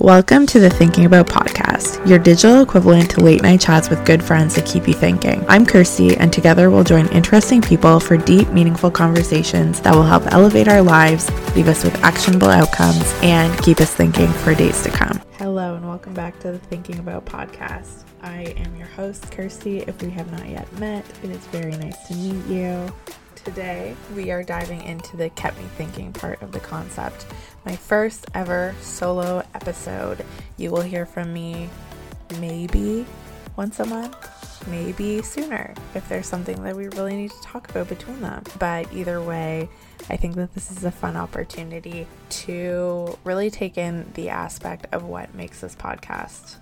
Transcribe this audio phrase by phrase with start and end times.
[0.00, 4.24] Welcome to the Thinking About podcast, your digital equivalent to late night chats with good
[4.24, 5.44] friends that keep you thinking.
[5.46, 10.22] I'm Kirsti, and together we'll join interesting people for deep, meaningful conversations that will help
[10.32, 14.90] elevate our lives, leave us with actionable outcomes, and keep us thinking for days to
[14.90, 15.20] come.
[15.32, 18.04] Hello, and welcome back to the Thinking About podcast.
[18.22, 19.86] I am your host, Kirsti.
[19.86, 22.90] If we have not yet met, it is very nice to meet you.
[23.44, 27.24] Today, we are diving into the kept me thinking part of the concept.
[27.64, 30.26] My first ever solo episode.
[30.58, 31.70] You will hear from me
[32.38, 33.06] maybe
[33.56, 37.88] once a month, maybe sooner if there's something that we really need to talk about
[37.88, 38.44] between them.
[38.58, 39.70] But either way,
[40.10, 45.04] I think that this is a fun opportunity to really take in the aspect of
[45.04, 46.56] what makes this podcast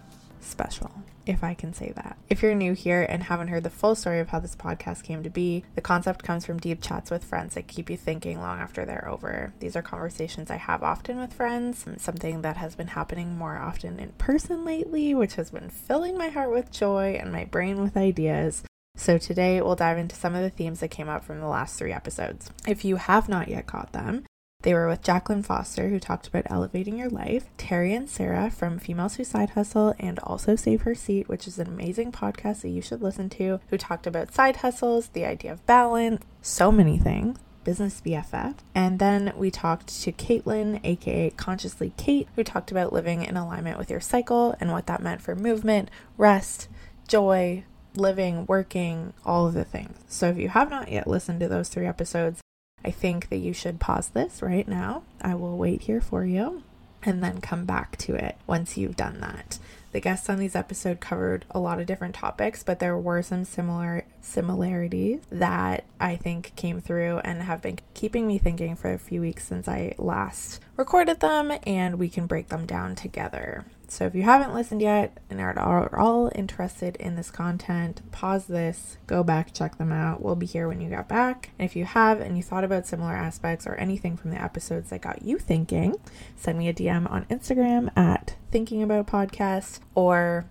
[0.45, 0.91] special
[1.29, 2.17] if I can say that.
[2.31, 5.23] If you're new here and haven't heard the full story of how this podcast came
[5.23, 8.59] to be, the concept comes from deep chats with friends that keep you thinking long
[8.59, 9.53] after they're over.
[9.61, 14.01] These are conversations I have often with friends, something that has been happening more often
[14.01, 17.97] in person lately, which has been filling my heart with joy and my brain with
[17.97, 18.63] ideas.
[18.97, 21.79] So, today we'll dive into some of the themes that came up from the last
[21.79, 22.51] three episodes.
[22.67, 24.25] If you have not yet caught them,
[24.63, 28.81] they were with Jacqueline Foster, who talked about elevating your life, Teri and Sarah from
[28.81, 32.71] Females Who Side Hustle, and also Save Her Seat, which is an amazing podcast that
[32.71, 36.99] you should listen to, who talked about side hustles, the idea of balance, so many
[36.99, 37.39] things.
[37.63, 38.57] Business BFF.
[38.75, 43.79] And then we talked to Caitlin, aka Consciously Cait, who talked about living in alignment
[43.79, 46.69] with your cycle and what that meant for movement, rest,
[47.07, 49.99] joy, living, working, all of the things.
[50.09, 52.41] So if you have not yet listened to those three episodes,
[52.85, 55.03] I think that you should pause this right now.
[55.21, 56.63] I will wait here for you
[57.03, 59.59] and then come back to it once you've done that.
[59.93, 63.45] The guests on these episodes covered a lot of different topics, but there were some
[63.45, 68.99] similar similarities that I think came through and have been keeping me thinking for a
[68.99, 73.65] few weeks since I last recorded them, and we can break them down together.
[73.91, 78.99] So if you haven't listened yet and are all interested in this content, pause this,
[79.07, 80.23] go back, check them out.
[80.23, 81.51] We'll be here when you get back.
[81.59, 84.91] And if you have and you thought about similar aspects or anything from the episodes
[84.91, 85.97] that got you thinking,
[86.37, 90.45] send me a DM on Instagram at thinking about podcast or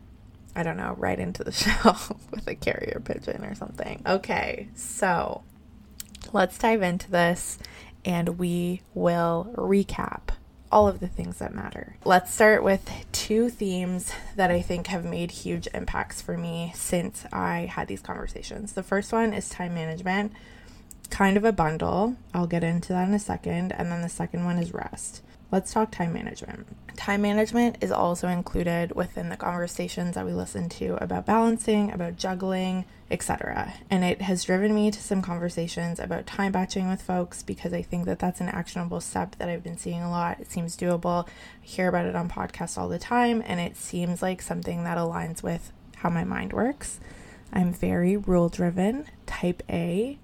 [0.55, 1.95] I don't know, right into the show
[2.31, 4.01] with a carrier pigeon or something.
[4.07, 5.43] Okay, so
[6.33, 7.59] let's dive into this
[8.03, 10.26] and we will recap
[10.71, 11.95] all of the things that matter.
[12.03, 17.25] Let's start with two themes that I think have made huge impacts for me since
[17.31, 18.73] I had these conversations.
[18.73, 20.33] The first one is time management,
[21.09, 22.15] kind of a bundle.
[22.33, 23.71] I'll get into that in a second.
[23.71, 25.21] And then the second one is rest.
[25.49, 26.67] Let's talk time management.
[26.97, 32.17] Time management is also included within the conversations that we listen to about balancing, about
[32.17, 33.73] juggling, etc.
[33.89, 37.81] And it has driven me to some conversations about time batching with folks because I
[37.81, 40.41] think that that's an actionable step that I've been seeing a lot.
[40.41, 41.25] It seems doable.
[41.27, 44.97] I hear about it on podcasts all the time, and it seems like something that
[44.97, 46.99] aligns with how my mind works.
[47.53, 50.19] I'm very rule driven, type A,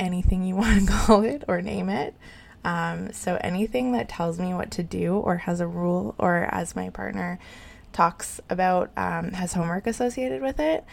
[0.00, 2.16] anything you want to call it or name it.
[2.64, 6.76] Um, so anything that tells me what to do or has a rule, or as
[6.76, 7.38] my partner
[7.92, 10.84] talks about, um, has homework associated with it,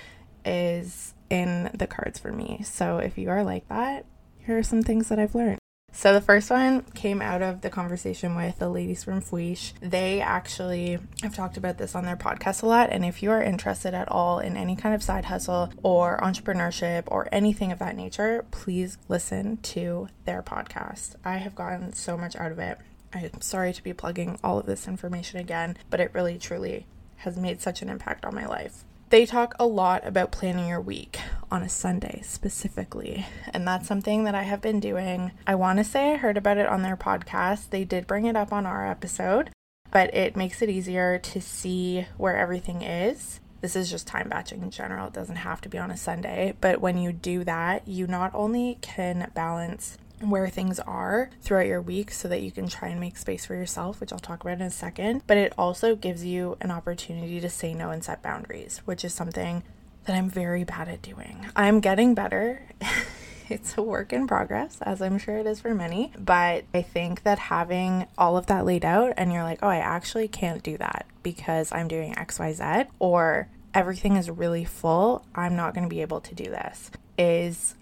[0.44, 2.62] is in the cards for me.
[2.64, 4.06] So if you are like that,
[4.46, 5.60] here are some things that I've learned.
[5.92, 9.74] So the first one came out of the conversation with the ladies from Fouish.
[9.82, 12.90] They actually have talked about this on their podcast a lot.
[12.92, 17.04] And if you are interested at all in any kind of side hustle or entrepreneurship
[17.08, 21.16] or anything of that nature, please listen to their podcast.
[21.26, 22.78] I have gotten so much out of it.
[23.12, 26.86] I'm sorry to be plugging all of this information again, but it really truly
[27.18, 28.86] has made such an impact on my life.
[29.10, 34.26] They talk a lot about planning your week on a Sunday specifically, and that's something
[34.26, 35.32] that I have been doing.
[35.48, 37.72] I want to say I heard about it on their podcast.
[37.72, 39.50] They did bring it up on our episode,
[39.90, 43.40] but it makes it easier to see where everything is.
[43.62, 45.08] This is just time batching in general.
[45.08, 48.30] It doesn't have to be on a Sunday, but when you do that, you not
[48.36, 53.00] only can balance where things are throughout your week so that you can try and
[53.00, 55.24] make space for yourself, which I'll talk about in a second.
[55.28, 59.14] But it also gives you an opportunity to say no and set boundaries, which is
[59.14, 59.64] something
[60.06, 61.46] that I'm very bad at doing.
[61.56, 62.64] I'm getting better.
[63.50, 66.12] it's a work in progress, as I'm sure it is for many.
[66.18, 69.78] But I think that having all of that laid out and you're like, oh, I
[69.78, 75.74] actually can't do that because I'm doing XYZ, or everything is really full, I'm not
[75.74, 77.76] going to be able to do this is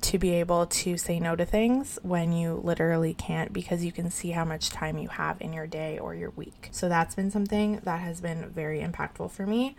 [0.00, 4.08] to be able to say no to things when you literally can't because you can
[4.08, 6.68] see how much time you have in your day or your week.
[6.70, 9.74] So that's been something that has been very impactful for me.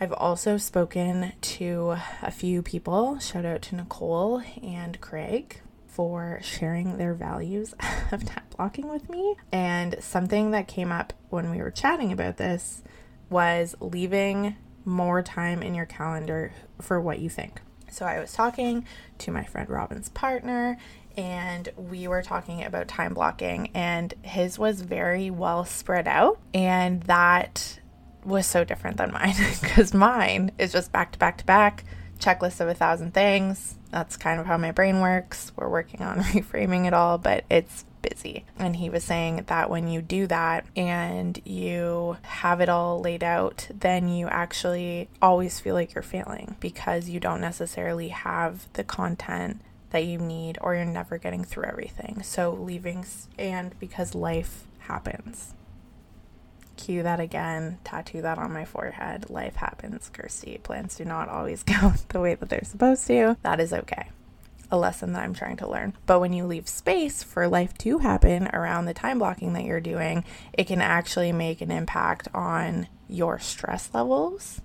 [0.00, 3.20] I've also spoken to a few people.
[3.20, 7.72] Shout out to Nicole and Craig for sharing their values
[8.12, 9.36] of time blocking with me.
[9.52, 12.82] And something that came up when we were chatting about this
[13.30, 17.60] was leaving more time in your calendar for what you think.
[17.90, 18.86] So I was talking
[19.18, 20.78] to my friend Robin's partner,
[21.16, 27.02] and we were talking about time blocking, and his was very well spread out, and
[27.04, 27.80] that
[28.24, 31.84] was so different than mine because mine is just back to back to back
[32.18, 33.76] checklist of a thousand things.
[33.90, 35.52] That's kind of how my brain works.
[35.56, 38.44] We're working on reframing it all, but it's busy.
[38.58, 43.22] And he was saying that when you do that and you have it all laid
[43.22, 48.84] out, then you actually always feel like you're failing because you don't necessarily have the
[48.84, 49.60] content
[49.90, 52.22] that you need or you're never getting through everything.
[52.22, 53.04] So leaving
[53.38, 55.54] and because life happens.
[56.76, 59.30] Cue that again, tattoo that on my forehead.
[59.30, 60.62] Life happens, Kirsti.
[60.62, 63.36] Plans do not always go the way that they're supposed to.
[63.42, 64.08] That is okay
[64.70, 65.94] a lesson that I'm trying to learn.
[66.06, 69.80] But when you leave space for life to happen around the time blocking that you're
[69.80, 74.60] doing, it can actually make an impact on your stress levels,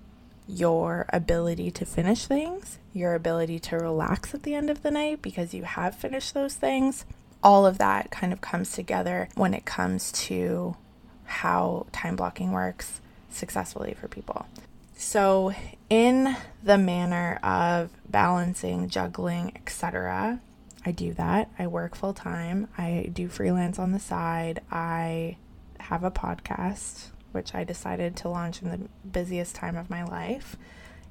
[0.46, 5.22] your ability to finish things, your ability to relax at the end of the night
[5.22, 7.04] because you have finished those things.
[7.42, 10.76] All of that kind of comes together when it comes to
[11.24, 14.46] how time blocking works successfully for people.
[14.96, 15.52] So,
[15.90, 20.40] in the manner of balancing, juggling, etc.,
[20.86, 21.50] I do that.
[21.58, 22.68] I work full time.
[22.78, 24.60] I do freelance on the side.
[24.70, 25.36] I
[25.80, 30.56] have a podcast, which I decided to launch in the busiest time of my life.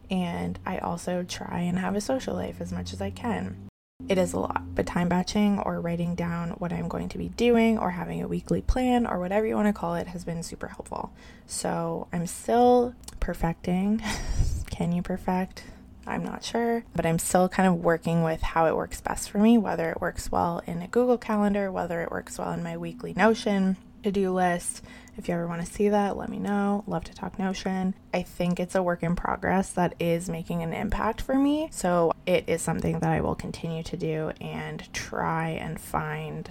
[0.09, 3.67] And I also try and have a social life as much as I can.
[4.07, 7.27] It is a lot, but time batching or writing down what I'm going to be
[7.27, 10.41] doing or having a weekly plan or whatever you want to call it has been
[10.41, 11.11] super helpful.
[11.47, 14.01] So I'm still perfecting.
[14.69, 15.65] Can you perfect?
[16.05, 19.38] I'm not sure, but I'm still kind of working with how it works best for
[19.38, 22.77] me, whether it works well in a Google Calendar, whether it works well in my
[22.77, 24.83] weekly Notion to do list.
[25.15, 26.83] If you ever want to see that, let me know.
[26.88, 27.94] Love to talk Notion.
[28.13, 31.69] I think it's a work in progress that is making an impact for me.
[31.71, 36.50] So it is something that I will continue to do and try and find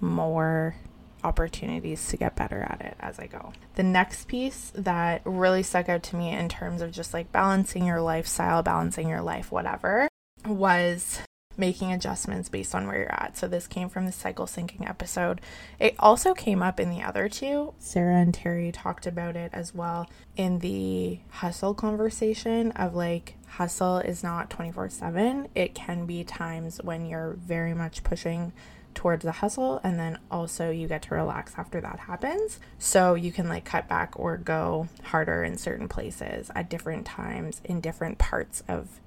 [0.00, 0.76] more
[1.24, 3.52] opportunities to get better at it as I go.
[3.74, 7.86] The next piece that really stuck out to me in terms of just like balancing
[7.86, 10.08] your lifestyle, balancing your life, whatever,
[10.46, 11.20] was
[11.56, 13.36] making adjustments based on where you're at.
[13.36, 15.40] So this came from the cycle syncing episode.
[15.78, 17.74] It also came up in the other two.
[17.78, 23.98] Sarah and Teri talked about it as well in the hustle conversation of like hustle
[23.98, 25.46] is not 24/7.
[25.54, 28.52] It can be times when you're very much pushing
[28.94, 32.60] towards the hustle and then also you get to relax after that happens.
[32.78, 37.60] So you can like cut back or go harder in certain places at different times
[37.64, 39.00] in different parts of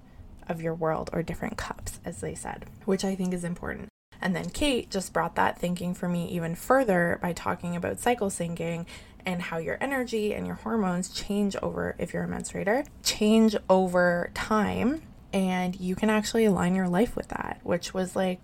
[0.50, 3.90] of your world or different cups, as they said, which I think is important.
[4.22, 8.30] And then Cait just brought that thinking for me even further by talking about cycle
[8.30, 8.86] syncing
[9.26, 14.32] and how your energy and your hormones change over, if you're a menstruator, change over
[14.34, 15.02] time.
[15.34, 18.40] And you can actually align your life with that, which was like,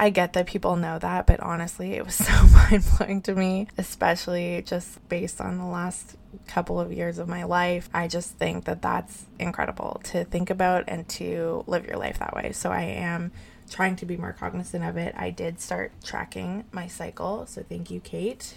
[0.00, 3.66] I get that people know that, but honestly, it was so mind blowing to me,
[3.76, 6.16] especially just based on the last
[6.46, 7.90] couple of years of my life.
[7.92, 12.34] I just think that that's incredible to think about and to live your life that
[12.34, 12.52] way.
[12.52, 13.32] So I am
[13.68, 15.16] trying to be more cognizant of it.
[15.18, 17.46] I did start tracking my cycle.
[17.46, 18.54] So thank you, Cait.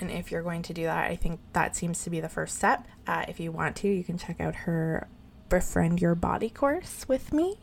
[0.00, 2.56] And if you're going to do that, I think that seems to be the first
[2.56, 2.86] step.
[3.06, 5.06] Uh, if you want to, you can check out her
[5.48, 7.58] Befriend Your Body course with me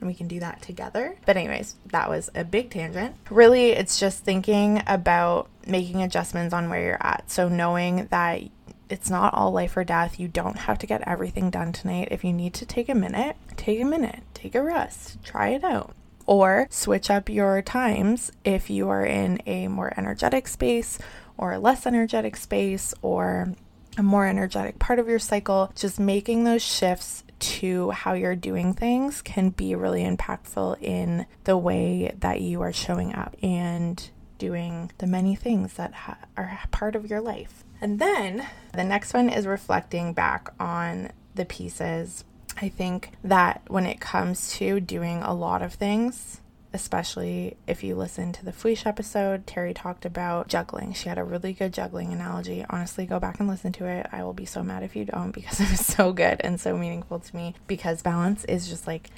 [0.00, 1.16] and we can do that together.
[1.26, 3.16] But, anyways, that was a big tangent.
[3.30, 7.30] Really, it's just thinking about making adjustments on where you're at.
[7.30, 8.42] So, knowing that
[8.88, 10.20] it's not all life or death.
[10.20, 12.08] You don't have to get everything done tonight.
[12.10, 15.64] If you need to take a minute, take a minute, take a rest, try it
[15.64, 15.94] out.
[16.26, 20.98] Or switch up your times if you are in a more energetic space
[21.36, 23.54] or a less energetic space or
[23.96, 25.70] a more energetic part of your cycle.
[25.74, 31.56] Just making those shifts to how you're doing things can be really impactful in the
[31.56, 36.96] way that you are showing up and doing the many things that ha- are part
[36.96, 37.64] of your life.
[37.80, 42.24] And then the next one is reflecting back on the pieces.
[42.60, 46.40] I think that when it comes to doing a lot of things,
[46.76, 50.92] especially if you listen to the Fleesh episode, Teri talked about juggling.
[50.92, 52.64] She had a really good juggling analogy.
[52.68, 54.06] Honestly, go back and listen to it.
[54.12, 56.76] I will be so mad if you don't because it was so good and so
[56.76, 57.54] meaningful to me.
[57.66, 59.10] Because balance is just like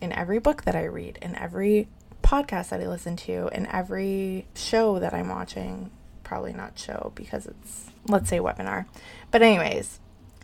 [0.00, 1.86] in every book that I read, in every
[2.22, 5.90] podcast that I listen to, in every show that I'm watching.
[6.24, 8.86] Probably not show because it's, let's say, webinar.
[9.30, 10.00] But, anyways,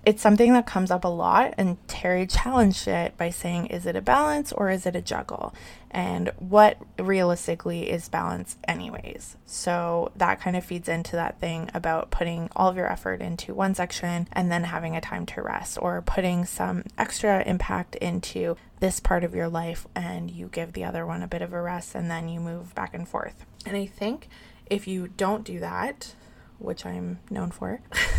[0.09, 3.95] it's something that comes up a lot, and Teri challenged it by saying, Is it
[3.95, 5.55] a balance or is it a juggle?
[5.91, 9.37] And what realistically is balance, anyways?
[9.45, 13.53] So that kind of feeds into that thing about putting all of your effort into
[13.53, 18.57] one section and then having a time to rest, or putting some extra impact into
[18.81, 21.61] this part of your life and you give the other one a bit of a
[21.61, 23.45] rest and then you move back and forth.
[23.67, 24.31] And I think
[24.71, 26.15] if you don't do that,
[26.59, 27.83] which I'm known for,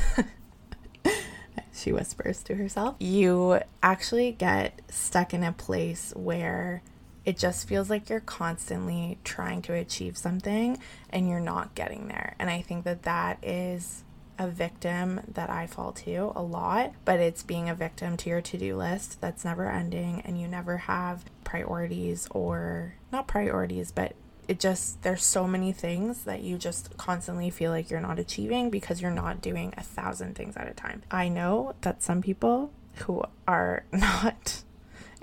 [1.79, 6.81] she whispers to herself, you actually get stuck in a place where
[7.25, 10.77] it just feels like you're constantly trying to achieve something
[11.09, 12.36] and you're not getting there.
[12.39, 14.03] And I think that that is
[14.39, 18.41] a victim that I fall to a lot, but it's being a victim to your
[18.41, 24.15] to do list that's never ending and you never have priorities or not priorities, but
[24.50, 28.72] it just there's so many things that you just constantly feel like you're not achieving
[28.72, 31.03] because you're not doing a thousand things at a time.
[31.12, 32.72] I know that some people
[33.06, 34.63] who are not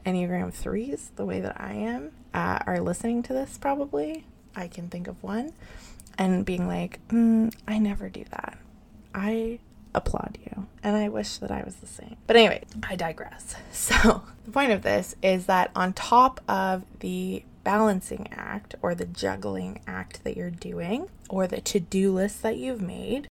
[0.06, 4.24] Enneagram 3s the way that I am uh, are listening to this probably.
[4.54, 5.52] I can think of one
[6.16, 8.56] and being like, mm, I never do that.
[9.12, 9.58] I
[9.92, 12.16] applaud you and I wish that I was the same.
[12.28, 13.56] But anyway, I digress.
[13.72, 19.04] So, the point of this is that on top of the balancing act or the
[19.04, 23.26] juggling act that you're doing or the to do list that you've made,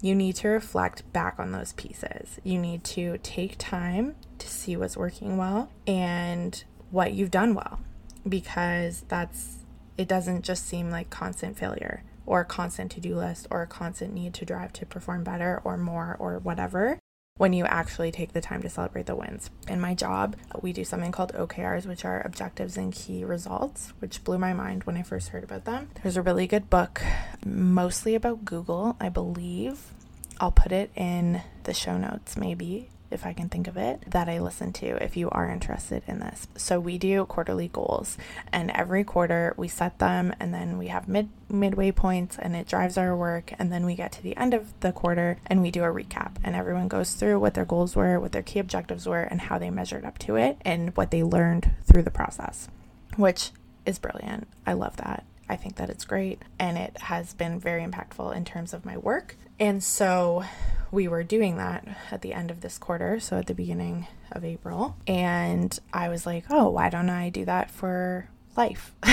[0.00, 2.40] you need to reflect back on those pieces.
[2.42, 7.80] You need to take time to see what's working well and what you've done well
[8.26, 9.58] because that's
[9.98, 13.66] it doesn't just seem like constant failure or a constant to do list or a
[13.66, 16.98] constant need to drive to perform better or more or whatever
[17.36, 19.50] when you actually take the time to celebrate the wins.
[19.68, 24.24] In my job, we do something called OKRs, which are objectives and key results, which
[24.24, 25.90] blew my mind when I first heard about them.
[26.02, 27.02] There's a really good book,
[27.44, 29.92] mostly about Google, I believe.
[30.40, 34.28] I'll put it in the show notes, maybe if I can think of it, that
[34.28, 36.48] I listen to if you are interested in this.
[36.56, 38.16] So we do quarterly goals
[38.52, 42.66] and every quarter we set them and then we have mid midway points and it
[42.66, 45.70] drives our work and then we get to the end of the quarter and we
[45.70, 49.06] do a recap and everyone goes through what their goals were, what their key objectives
[49.06, 52.68] were and how they measured up to it and what they learned through the process,
[53.16, 53.50] which
[53.84, 54.48] is brilliant.
[54.66, 55.24] I love that.
[55.48, 58.96] I think that it's great and it has been very impactful in terms of my
[58.96, 59.36] work.
[59.58, 60.44] And so
[60.90, 64.44] we were doing that at the end of this quarter, so at the beginning of
[64.44, 64.96] April.
[65.06, 68.94] And I was like, oh, why don't I do that for life?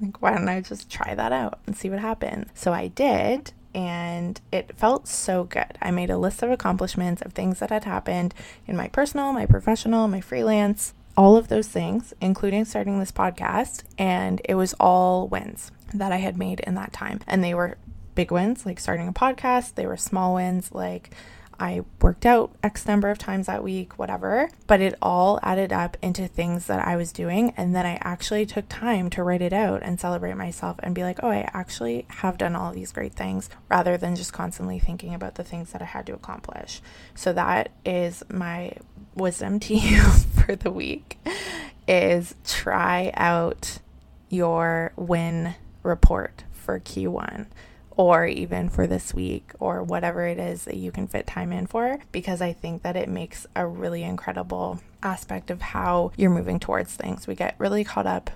[0.00, 2.50] like, why don't I just try that out and see what happens?
[2.54, 5.78] So I did, and it felt so good.
[5.80, 8.34] I made a list of accomplishments of things that had happened
[8.66, 13.82] in my personal, my professional, my freelance, all of those things, including starting this podcast,
[13.98, 17.20] and it was all wins that I had made in that time.
[17.26, 17.78] And they were
[18.14, 19.74] big wins, like starting a podcast.
[19.74, 21.10] They were small wins, like
[21.60, 24.48] I worked out X number of times that week, whatever.
[24.66, 27.52] But it all added up into things that I was doing.
[27.56, 31.02] And then I actually took time to write it out and celebrate myself and be
[31.02, 35.14] like, oh, I actually have done all these great things rather than just constantly thinking
[35.14, 36.80] about the things that I had to accomplish.
[37.14, 38.74] So that is my
[39.14, 41.18] wisdom to you for the week
[41.88, 43.78] is try out
[44.28, 47.46] your win report for Q1
[47.98, 51.66] or even for this week or whatever it is that you can fit time in
[51.66, 56.60] for because I think that it makes a really incredible aspect of how you're moving
[56.60, 57.26] towards things.
[57.26, 58.30] We get really caught up.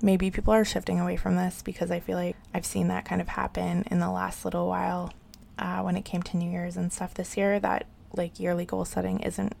[0.00, 3.20] Maybe people are shifting away from this because I feel like I've seen that kind
[3.20, 5.12] of happen in the last little while
[5.58, 8.84] uh, when it came to New Year's and stuff this year that like yearly goal
[8.84, 9.54] setting isn't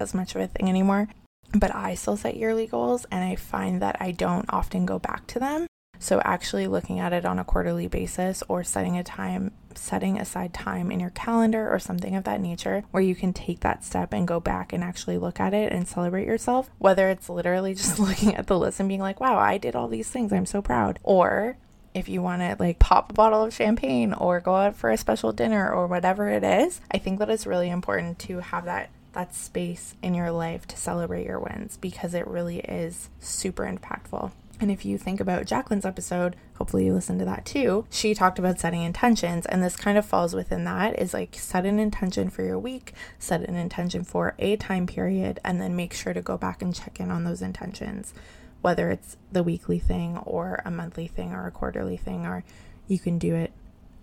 [0.00, 1.08] as much of a thing anymore.
[1.52, 5.26] But I still set yearly goals and I find that I don't often go back
[5.28, 5.66] to them.
[5.98, 10.54] So actually looking at it on a quarterly basis or setting a time setting aside
[10.54, 14.12] time in your calendar or something of that nature where you can take that step
[14.12, 17.98] and go back and actually look at it and celebrate yourself, whether it's literally just
[17.98, 20.32] looking at the list and being like, "Wow, I did all these things.
[20.32, 21.56] I'm so proud." Or
[21.94, 24.96] if you want to like pop a bottle of champagne or go out for a
[24.96, 28.90] special dinner or whatever it is, I think that it's really important to have that
[29.12, 34.32] that space in your life to celebrate your wins because it really is super impactful.
[34.60, 37.86] And if you think about Jacqueline's episode, hopefully you listened to that too.
[37.90, 41.66] She talked about setting intentions, and this kind of falls within that is like set
[41.66, 45.92] an intention for your week, set an intention for a time period, and then make
[45.92, 48.14] sure to go back and check in on those intentions,
[48.62, 52.44] whether it's the weekly thing or a monthly thing or a quarterly thing, or
[52.86, 53.52] you can do it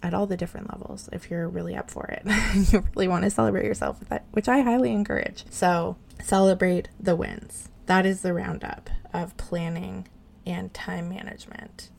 [0.03, 2.24] at all the different levels if you're really up for it.
[2.74, 5.46] you really want to celebrate yourself with that, which I highly encourage.
[5.50, 7.70] So celebrate the wins.
[7.86, 10.08] That is the roundup of planning
[10.45, 11.89] and time management.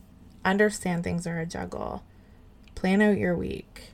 [0.44, 2.02] Understand things are a juggle.
[2.74, 3.92] Plan out your week.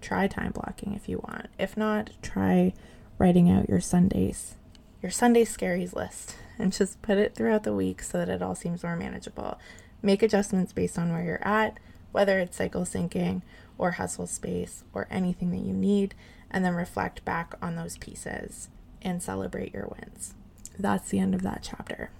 [0.00, 1.48] Try time blocking if you want.
[1.58, 2.74] If not, try
[3.18, 4.56] writing out your Sundays,
[5.02, 8.54] your Sunday scaries list, and just put it throughout the week so that it all
[8.54, 9.58] seems more manageable.
[10.02, 11.78] Make adjustments based on where you're at,
[12.12, 13.42] whether it's cycle syncing
[13.78, 16.14] or hustle space or anything that you need,
[16.50, 18.68] and then reflect back on those pieces
[19.02, 20.34] and celebrate your wins.
[20.78, 22.10] That's the end of that chapter.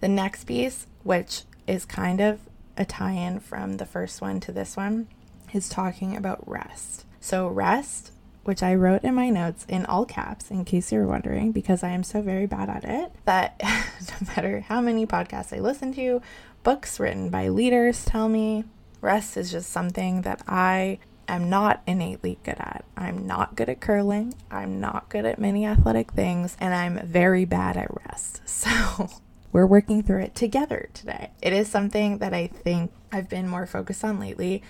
[0.00, 2.40] The next piece, which is kind of
[2.76, 5.08] a tie in from the first one to this one,
[5.52, 7.04] is talking about rest.
[7.20, 8.12] So, rest,
[8.44, 11.90] which I wrote in my notes in all caps, in case you're wondering, because I
[11.90, 16.22] am so very bad at it, that no matter how many podcasts I listen to,
[16.62, 18.64] books written by leaders tell me,
[19.00, 22.84] rest is just something that I am not innately good at.
[22.96, 24.34] I'm not good at curling.
[24.50, 28.40] I'm not good at many athletic things, and I'm very bad at rest.
[28.50, 29.08] So
[29.52, 31.30] we're working through it together today.
[31.42, 34.62] It is something that I think I've been more focused on lately.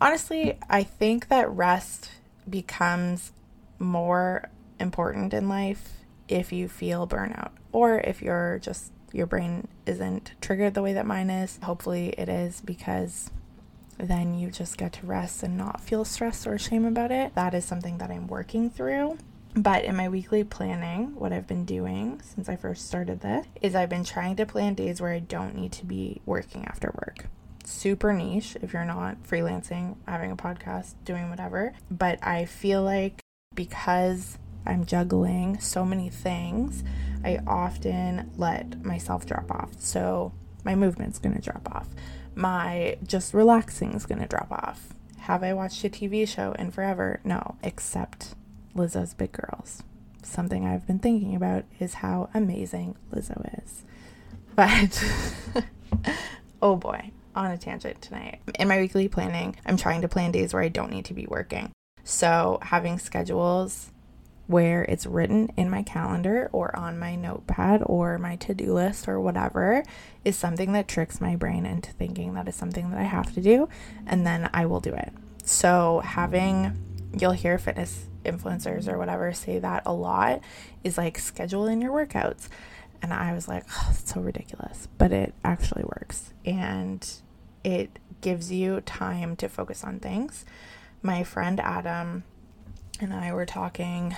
[0.00, 2.10] Honestly, I think that rest
[2.48, 3.32] becomes
[3.78, 4.48] more
[4.78, 5.98] important in life
[6.28, 11.06] if you feel burnout or if you're just your brain isn't triggered the way that
[11.06, 11.58] mine is.
[11.62, 13.30] Hopefully, it is because
[13.98, 17.34] then you just get to rest and not feel stressed or shame about it.
[17.34, 19.18] That is something that I'm working through.
[19.54, 23.74] But in my weekly planning, what I've been doing since I first started this is
[23.74, 27.26] I've been trying to plan days where I don't need to be working after work.
[27.64, 31.72] Super niche if you're not freelancing, having a podcast, doing whatever.
[31.90, 33.20] But I feel like
[33.54, 36.84] because I'm juggling so many things,
[37.24, 39.80] I often let myself drop off.
[39.80, 40.32] So
[40.64, 41.88] my movement's gonna drop off
[42.34, 44.94] my just relaxing is going to drop off.
[45.20, 47.20] Have I watched a TV show in forever?
[47.24, 48.34] No, except
[48.74, 49.82] Lizzo's Big Grrrls.
[50.22, 53.84] Something I've been thinking about is how amazing Lizzo is.
[54.54, 55.04] But
[56.62, 58.40] oh boy, on a tangent tonight.
[58.58, 61.26] In my weekly planning, I'm trying to plan days where I don't need to be
[61.26, 61.72] working.
[62.04, 63.90] So having schedules
[64.46, 69.06] where it's written in my calendar or on my notepad or my to do list
[69.06, 69.84] or whatever
[70.24, 73.40] is something that tricks my brain into thinking that is something that I have to
[73.40, 73.68] do,
[74.06, 75.12] and then I will do it.
[75.44, 76.76] So, having
[77.16, 80.40] you'll hear fitness influencers or whatever say that a lot
[80.84, 82.48] is like schedule in your workouts.
[83.02, 84.88] And I was like, oh, so ridiculous.
[84.98, 86.32] But it actually works.
[86.44, 87.08] And
[87.64, 90.44] it gives you time to focus on things.
[91.02, 92.24] My friend Adam
[93.00, 94.14] and I were talking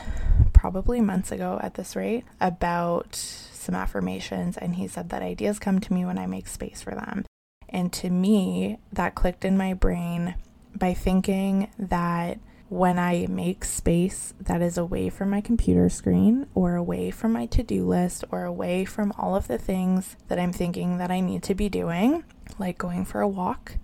[0.53, 5.79] probably months ago at this rate about some affirmations, and he said that ideas come
[5.81, 7.25] to me when I make space for them.
[7.69, 10.35] And to me, that clicked in my brain
[10.75, 12.39] by thinking that
[12.73, 17.45] when I make space that is away from my computer screen or away from my
[17.47, 21.21] to do list or away from all of the things that I'm thinking that I
[21.21, 22.25] need to be doing,
[22.59, 23.77] like going for a walk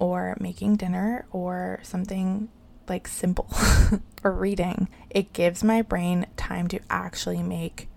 [0.00, 2.48] or making dinner or something
[2.88, 3.48] like simple
[4.24, 7.88] or reading, it gives my brain time to actually make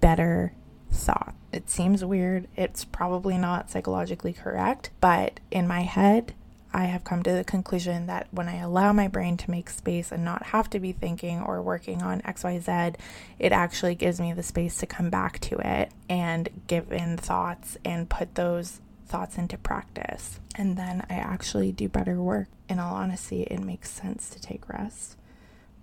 [0.00, 0.54] better
[0.90, 1.36] thought.
[1.52, 2.48] It seems weird.
[2.56, 6.34] It's probably not psychologically correct, but in my head,
[6.74, 10.10] I have come to the conclusion that when I allow my brain to make space
[10.10, 12.96] and not have to be thinking or working on XYZ,
[13.38, 17.78] it actually gives me the space to come back to it and give in thoughts
[17.84, 20.40] and put those thoughts into practice.
[20.56, 22.48] And then I actually do better work.
[22.68, 25.16] In all honesty, it makes sense to take rest,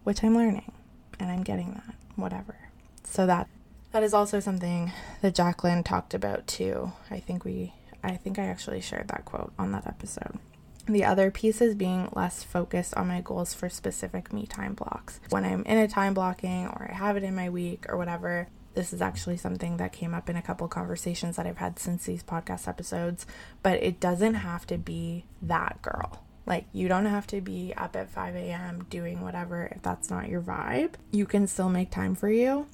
[0.04, 0.74] which I'm learning
[1.20, 2.58] and I'm getting that, whatever.
[3.06, 3.48] So that
[3.94, 6.92] that is also something that Jacqueline talked about too.
[7.10, 7.74] I think we
[8.04, 10.40] I think I actually shared that quote on that episode.
[10.88, 15.20] The other piece is being less focused on my goals for specific me time blocks.
[15.30, 18.48] When I'm in a time blocking or I have it in my week or whatever,
[18.74, 22.06] this is actually something that came up in a couple conversations that I've had since
[22.06, 23.26] these podcast episodes,
[23.62, 26.24] but it doesn't have to be that girl.
[26.46, 28.86] Like, you don't have to be up at 5 a.m.
[28.90, 30.94] doing whatever if that's not your vibe.
[31.12, 32.66] You can still make time for you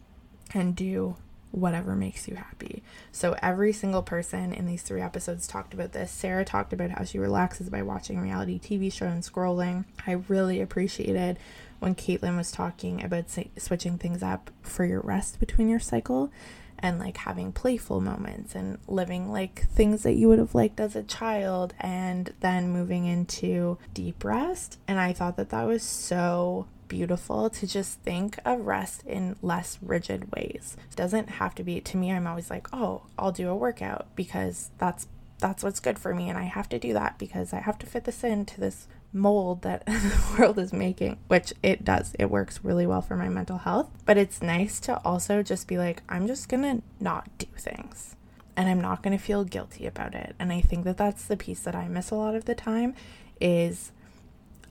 [0.54, 1.18] and do
[1.52, 2.84] whatever makes you happy.
[3.12, 6.12] So, every single person in these three episodes talked about this.
[6.12, 9.86] Sarah talked about how she relaxes by watching reality TV show and scrolling.
[10.06, 11.38] I really appreciated
[11.80, 16.32] when Caitlin was talking about say, switching things up for your rest between your cycle
[16.80, 20.96] and like having playful moments and living like things that you would have liked as
[20.96, 24.80] a child and then moving into deep rest.
[24.88, 29.78] And I thought that that was so beautiful to just think of rest in less
[29.82, 30.78] rigid ways.
[30.90, 34.08] It doesn't have to be to me I'm always like, "Oh, I'll do a workout
[34.16, 35.08] because that's
[35.40, 37.86] that's what's good for me and I have to do that because I have to
[37.86, 42.16] fit this into this mold that the world is making, which it does.
[42.20, 43.90] It works really well for my mental health.
[44.06, 48.16] But it's nice to also just be like, I'm just gonna not do things
[48.56, 50.36] and I'm not gonna feel guilty about it.
[50.40, 52.96] And I think that that's the piece that I miss a lot of the time
[53.40, 53.92] is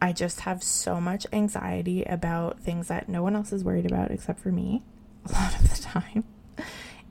[0.06, 4.12] I just have so much anxiety about things that no one else is worried about
[4.12, 4.84] except for me
[5.28, 6.22] a lot of the time.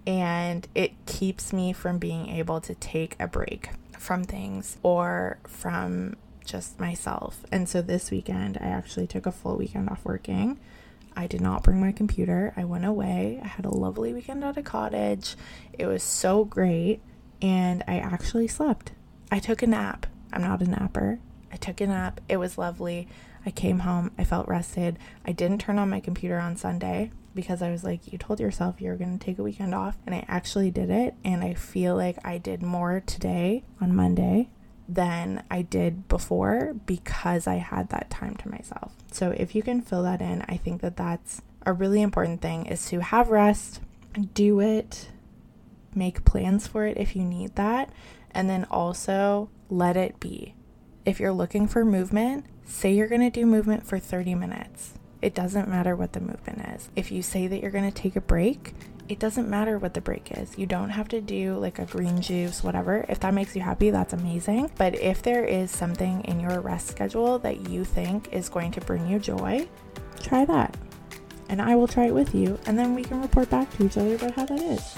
[0.08, 6.16] And it keeps me from being able to take a break from things or from
[6.46, 7.42] just myself.
[7.52, 10.58] And so this weekend, I actually took a full weekend off working.
[11.18, 12.54] I did not bring my computer.
[12.56, 13.42] I went away.
[13.44, 15.36] I had a lovely weekend at a cottage.
[15.74, 17.02] It was so great.
[17.42, 18.94] And I actually slept.
[19.30, 20.06] I took a nap.
[20.32, 21.20] I'm not a napper.
[21.56, 22.20] I took a nap.
[22.28, 23.08] It was lovely.
[23.46, 24.12] I came home.
[24.18, 25.00] I felt rested.
[25.26, 28.82] I didn't turn on my computer on Sunday because I was like, you told yourself
[28.82, 29.98] you were going to take a weekend off.
[30.06, 31.16] And I actually did it.
[31.24, 34.50] And I feel like I did more today on Monday
[34.90, 38.92] than I did before because I had that time to myself.
[39.14, 42.66] So if you can fill that in, I think that that's a really important thing
[42.66, 43.80] is to have rest,
[44.34, 45.08] do it,
[45.94, 47.94] make plans for it if you need that,
[48.32, 50.55] and then also let it be.
[51.06, 54.94] If you're looking for movement, say you're going to do movement for 30 minutes.
[55.22, 56.90] It doesn't matter what the movement is.
[56.96, 58.74] If you say that you're going to take a break,
[59.08, 60.58] it doesn't matter what the break is.
[60.58, 63.06] You don't have to do like a green juice, whatever.
[63.08, 64.72] If that makes you happy, that's amazing.
[64.78, 68.82] But if there is something in your rest schedule that you think is going to
[68.82, 69.68] bring you joy,
[70.24, 70.76] try that.
[71.50, 73.98] And I will try it with you, and then we can report back to each
[73.98, 74.96] other about how that is.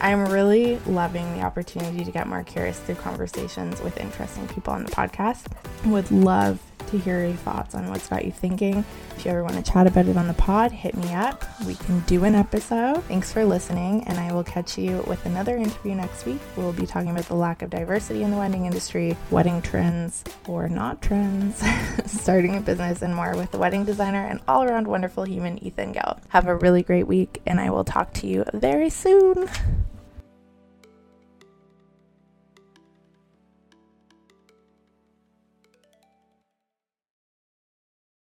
[0.00, 4.84] I'm really loving the opportunity to get more curious through conversations with interesting people on
[4.84, 5.46] the podcast.
[5.86, 8.84] Would love to hear your thoughts on what's got you thinking.
[9.16, 11.44] If you ever want to chat about it on the pod, hit me up.
[11.66, 13.02] We can do an episode.
[13.04, 16.40] Thanks for listening, and I will catch you with another interview next week.
[16.56, 20.68] We'll be talking about the lack of diversity in the wedding industry, wedding trends or
[20.68, 21.62] not trends,
[22.06, 25.92] starting a business, and more with the wedding designer and all around wonderful human Ethan
[25.92, 26.20] Gell.
[26.28, 29.48] Have a really great week, and I will talk to you very soon.